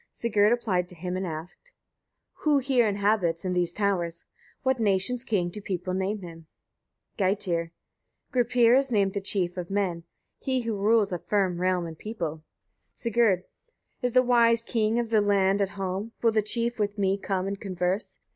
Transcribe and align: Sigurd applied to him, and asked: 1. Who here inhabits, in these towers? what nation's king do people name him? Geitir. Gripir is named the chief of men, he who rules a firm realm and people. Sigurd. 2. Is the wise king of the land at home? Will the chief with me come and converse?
Sigurd 0.13 0.51
applied 0.51 0.89
to 0.89 0.95
him, 0.95 1.15
and 1.15 1.27
asked: 1.27 1.71
1. 2.41 2.43
Who 2.43 2.57
here 2.57 2.87
inhabits, 2.87 3.45
in 3.45 3.53
these 3.53 3.71
towers? 3.71 4.25
what 4.63 4.79
nation's 4.79 5.23
king 5.23 5.49
do 5.51 5.61
people 5.61 5.93
name 5.93 6.21
him? 6.23 6.47
Geitir. 7.19 7.69
Gripir 8.33 8.75
is 8.75 8.91
named 8.91 9.13
the 9.13 9.21
chief 9.21 9.57
of 9.57 9.69
men, 9.69 10.03
he 10.39 10.61
who 10.61 10.73
rules 10.75 11.11
a 11.11 11.19
firm 11.19 11.61
realm 11.61 11.85
and 11.85 11.99
people. 11.99 12.43
Sigurd. 12.95 13.41
2. 14.01 14.07
Is 14.07 14.11
the 14.13 14.23
wise 14.23 14.63
king 14.63 14.97
of 14.97 15.11
the 15.11 15.21
land 15.21 15.61
at 15.61 15.69
home? 15.77 16.13
Will 16.23 16.31
the 16.31 16.41
chief 16.41 16.79
with 16.79 16.97
me 16.97 17.15
come 17.15 17.45
and 17.45 17.61
converse? 17.61 18.17